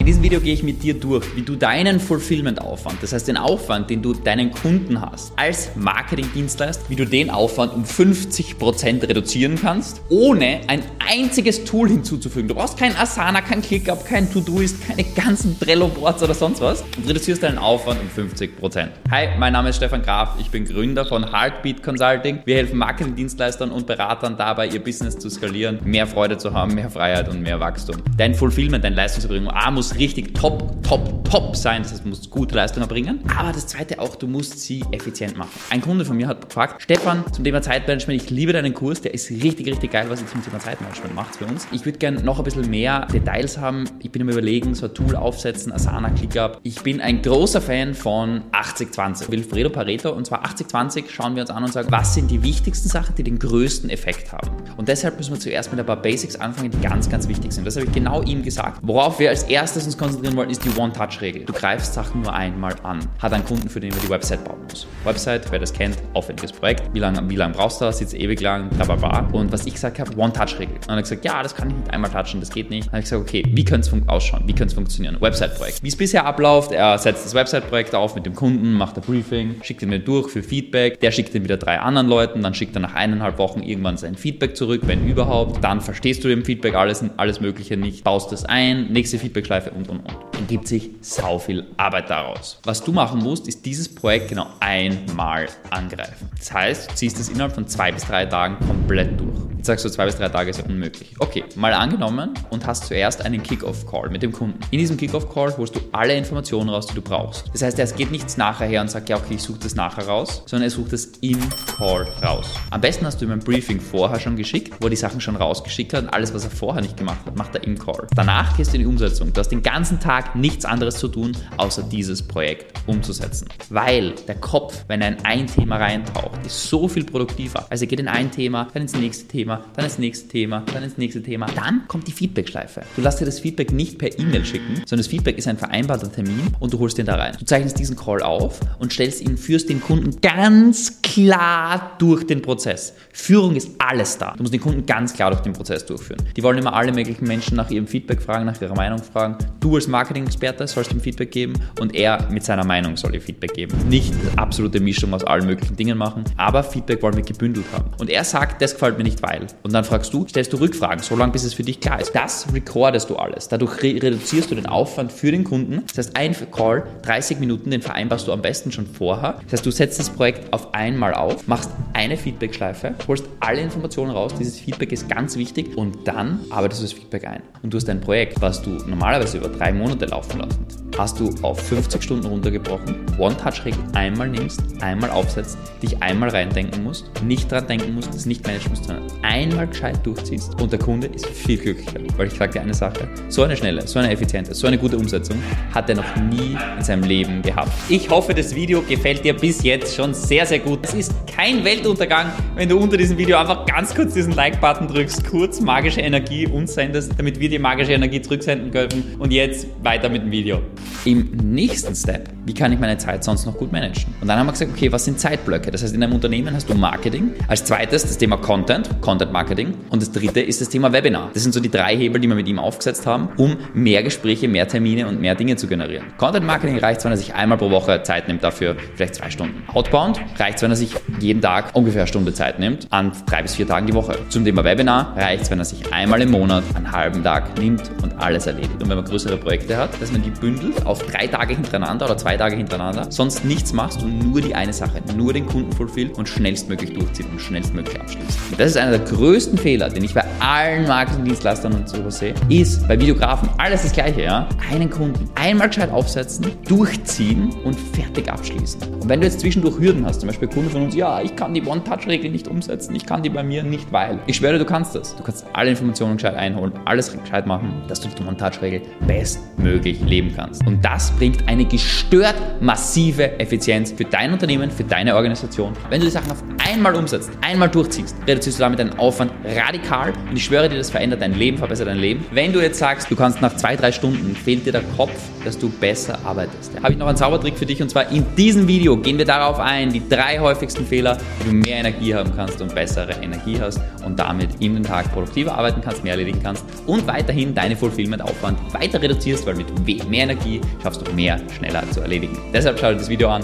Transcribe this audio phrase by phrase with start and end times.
[0.00, 3.36] In diesem Video gehe ich mit dir durch, wie du deinen Fulfillment-Aufwand, das heißt den
[3.36, 9.58] Aufwand, den du deinen Kunden hast, als Marketingdienstleister, wie du den Aufwand um 50% reduzieren
[9.60, 12.48] kannst, ohne ein einziges Tool hinzuzufügen.
[12.48, 17.08] Du brauchst kein Asana, kein ClickUp, kein To-Doist, keine ganzen Trello-Boards oder sonst was und
[17.08, 18.88] reduzierst deinen Aufwand um 50%.
[19.10, 22.40] Hi, mein Name ist Stefan Graf, ich bin Gründer von Heartbeat Consulting.
[22.44, 26.90] Wir helfen Marketingdienstleistern und Beratern dabei, ihr Business zu skalieren, mehr Freude zu haben, mehr
[26.90, 27.96] Freiheit und mehr Wachstum.
[28.18, 31.82] Dein Fulfillment, dein Leistungserbringung A muss richtig top, top, top sein.
[31.82, 33.20] Das heißt, du musst gute Leistung erbringen.
[33.34, 35.50] Aber das zweite auch, du musst sie effizient machen.
[35.70, 39.14] Ein Kunde von mir hat gefragt, Stefan, zum Thema Zeitmanagement, ich liebe deinen Kurs, der
[39.14, 41.66] ist richtig, richtig geil, was ihr zum Thema Zeitmanagement macht für uns.
[41.72, 43.84] Ich würde gerne noch ein bisschen mehr Details haben.
[44.00, 46.60] Ich bin am überlegen, so ein Tool aufsetzen, Asana, ClickUp.
[46.62, 49.30] Ich bin ein großer Fan von 80-20.
[49.30, 52.88] Wilfredo Pareto und zwar 80-20 schauen wir uns an und sagen, was sind die wichtigsten
[52.88, 54.50] Sachen, die den größten Effekt haben.
[54.76, 57.66] Und deshalb müssen wir zuerst mit ein paar Basics anfangen, die ganz, ganz wichtig sind.
[57.66, 58.80] Das habe ich genau ihm gesagt.
[58.82, 61.44] Worauf wir als erstes uns konzentrieren wollen, ist die One-Touch-Regel.
[61.44, 63.00] Du greifst Sachen nur einmal an.
[63.20, 64.86] Hat einen Kunden, für den wir die Website bauen muss.
[65.04, 66.82] Website, wer das kennt, aufwendiges Projekt.
[66.92, 67.98] Wie lange wie lang brauchst du das?
[67.98, 69.28] Sitzt ewig lang, bla bla bla.
[69.32, 70.76] Und was ich gesagt habe, One-Touch-Regel.
[70.88, 72.86] Und dann hat er gesagt, ja, das kann ich nicht einmal touchen, das geht nicht.
[72.86, 74.44] Dann habe ich gesagt, okay, wie könnte es ausschauen?
[74.46, 75.20] Wie könnte es funktionieren?
[75.20, 75.82] Website-Projekt.
[75.82, 79.56] Wie es bisher abläuft, er setzt das Website-Projekt auf mit dem Kunden, macht ein Briefing,
[79.62, 80.98] schickt ihn mir durch für Feedback.
[81.00, 84.14] Der schickt ihn wieder drei anderen Leuten, dann schickt er nach eineinhalb Wochen irgendwann sein
[84.14, 85.62] Feedback zurück, wenn überhaupt.
[85.62, 89.90] Dann verstehst du dem Feedback alles, alles Mögliche nicht, baust es ein, nächste Feedback-Schleife und
[89.90, 90.16] und und.
[90.40, 92.60] Ergibt sich sau viel Arbeit daraus.
[92.64, 96.30] Was du machen musst, ist dieses Projekt genau einmal angreifen.
[96.38, 99.47] Das heißt, du ziehst es innerhalb von zwei bis drei Tagen komplett durch.
[99.68, 101.14] Sagst du, zwei bis drei Tage ist ja unmöglich.
[101.18, 104.58] Okay, mal angenommen und hast zuerst einen Kickoff-Call mit dem Kunden.
[104.70, 107.44] In diesem Kickoff-Call holst du alle Informationen raus, die du brauchst.
[107.52, 110.08] Das heißt, es geht nichts nachher her und sagt, ja, okay, ich suche das nachher
[110.08, 111.38] raus, sondern er sucht das im
[111.76, 112.46] Call raus.
[112.70, 115.36] Am besten hast du ihm ein Briefing vorher schon geschickt, wo er die Sachen schon
[115.36, 118.06] rausgeschickt hat und alles, was er vorher nicht gemacht hat, macht er im Call.
[118.16, 119.34] Danach gehst du in die Umsetzung.
[119.34, 123.46] Du hast den ganzen Tag nichts anderes zu tun, außer dieses Projekt umzusetzen.
[123.68, 127.66] Weil der Kopf, wenn er in ein Thema reintaucht, ist so viel produktiver.
[127.68, 130.82] Also er geht in ein Thema, dann ins nächste Thema, dann ins nächste Thema, dann
[130.82, 131.46] ins nächste Thema.
[131.54, 132.82] Dann kommt die Feedback-Schleife.
[132.96, 136.10] Du lässt dir das Feedback nicht per E-Mail schicken, sondern das Feedback ist ein vereinbarter
[136.10, 137.36] Termin und du holst den da rein.
[137.38, 142.42] Du zeichnest diesen Call auf und stellst ihn, führst den Kunden ganz klar durch den
[142.42, 142.94] Prozess.
[143.12, 144.34] Führung ist alles da.
[144.36, 146.22] Du musst den Kunden ganz klar durch den Prozess durchführen.
[146.36, 149.36] Die wollen immer alle möglichen Menschen nach ihrem Feedback fragen, nach ihrer Meinung fragen.
[149.60, 153.54] Du als Marketing-Experte sollst ihm Feedback geben und er mit seiner Meinung soll ihr Feedback
[153.54, 153.76] geben.
[153.88, 157.90] Nicht absolute Mischung aus allen möglichen Dingen machen, aber Feedback wollen wir gebündelt haben.
[157.98, 159.46] Und er sagt, das gefällt mir nicht, weil.
[159.62, 162.12] Und dann fragst du, stellst du Rückfragen, so lange bis es für dich klar ist.
[162.12, 163.48] Das recordest du alles.
[163.48, 165.84] Dadurch re reduzierst du den Aufwand für den Kunden.
[165.86, 169.40] Das heißt, ein Call, 30 Minuten, den vereinbarst du am besten schon vorher.
[169.44, 174.10] Das heißt, du setzt das Projekt auf einmal auf, machst eine Feedback-Schleife, holst alle Informationen
[174.10, 174.32] raus.
[174.38, 177.42] Dieses Feedback ist ganz wichtig und dann arbeitest du das Feedback ein.
[177.62, 181.32] Und du hast ein Projekt, was du normalerweise über drei Monate laufen lassen hast du
[181.42, 187.66] auf 50 Stunden runtergebrochen, One-Touch-Regel einmal nimmst, einmal aufsetzt, dich einmal reindenken musst, nicht dran
[187.68, 191.56] denken musst, das nicht managen musst, sondern einmal gescheit durchziehst und der Kunde ist viel
[191.56, 192.00] glücklicher.
[192.16, 194.96] Weil ich sage dir eine Sache, so eine schnelle, so eine effiziente, so eine gute
[194.96, 195.36] Umsetzung
[195.72, 197.70] hat er noch nie in seinem Leben gehabt.
[197.88, 200.80] Ich hoffe, das Video gefällt dir bis jetzt schon sehr, sehr gut.
[200.82, 205.28] Es ist kein Weltuntergang, wenn du unter diesem Video einfach ganz kurz diesen Like-Button drückst,
[205.30, 209.16] kurz magische Energie uns sendest, damit wir dir magische Energie zurücksenden können.
[209.18, 210.60] Und jetzt weiter mit dem Video.
[211.04, 214.14] Im nächsten Step, wie kann ich meine Zeit sonst noch gut managen?
[214.20, 215.70] Und dann haben wir gesagt, okay, was sind Zeitblöcke?
[215.70, 219.74] Das heißt, in einem Unternehmen hast du Marketing, als zweites das Thema Content, Content Marketing
[219.90, 221.30] und das dritte ist das Thema Webinar.
[221.34, 224.48] Das sind so die drei Hebel, die wir mit ihm aufgesetzt haben, um mehr Gespräche,
[224.48, 226.06] mehr Termine und mehr Dinge zu generieren.
[226.16, 229.62] Content Marketing reicht, wenn er sich einmal pro Woche Zeit nimmt, dafür vielleicht zwei Stunden.
[229.68, 233.54] Outbound reicht, wenn er sich jeden Tag ungefähr eine Stunde Zeit nimmt, an drei bis
[233.54, 234.18] vier Tagen die Woche.
[234.28, 238.18] Zum Thema Webinar reicht, wenn er sich einmal im Monat einen halben Tag nimmt und
[238.18, 238.82] alles erledigt.
[238.82, 242.16] Und wenn man größere Projekte hat, dass man die bündelt auf drei Tage hintereinander oder
[242.16, 246.10] zwei Tage hintereinander, sonst nichts machst und nur die eine Sache, nur den Kunden fulfill
[246.12, 248.38] und schnellstmöglich durchzieht und schnellstmöglich abschließt.
[248.50, 252.34] Und das ist einer der größten Fehler, den ich bei allen Marketingdienstleistern und so sehe,
[252.48, 254.48] ist bei Videografen alles das gleiche, ja?
[254.70, 258.82] Einen Kunden einmal gescheit aufsetzen, durchziehen und fertig abschließen.
[258.94, 261.54] Und wenn du jetzt zwischendurch Hürden hast, zum Beispiel Kunde von uns, ja, ich kann
[261.54, 264.18] die One-Touch-Regel nicht umsetzen, ich kann die bei mir nicht, weil.
[264.26, 265.16] Ich schwöre, du kannst das.
[265.16, 270.32] Du kannst alle Informationen gescheit einholen, alles gescheit machen, dass du die One-Touch-Regel bestmöglich leben
[270.34, 270.57] kannst.
[270.66, 275.72] Und das bringt eine gestört massive Effizienz für dein Unternehmen, für deine Organisation.
[275.90, 280.12] Wenn du die Sachen auf einmal umsetzt, einmal durchziehst, reduzierst du damit deinen Aufwand radikal
[280.28, 282.24] und ich schwöre dir, das verändert dein Leben, verbessert dein Leben.
[282.32, 285.12] Wenn du jetzt sagst, du kannst nach zwei, drei Stunden, fehlt dir der Kopf,
[285.44, 286.72] dass du besser arbeitest.
[286.82, 289.58] Habe ich noch einen Zaubertrick für dich und zwar in diesem Video gehen wir darauf
[289.58, 293.80] ein, die drei häufigsten Fehler, wie du mehr Energie haben kannst und bessere Energie hast
[294.04, 298.58] und damit in den Tag produktiver arbeiten kannst, mehr erledigen kannst und weiterhin deine Fulfillment-Aufwand
[298.74, 300.47] weiter reduzierst, weil mit mehr Energie
[300.82, 302.36] schaffst du mehr schneller zu erledigen.
[302.52, 303.42] Deshalb schau dir das Video an